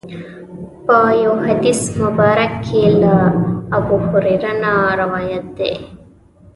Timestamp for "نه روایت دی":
4.63-5.73